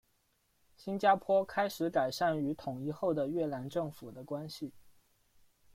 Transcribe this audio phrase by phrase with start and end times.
[0.75, 4.73] 新加坡开始改善与统一后的越南政府的关系。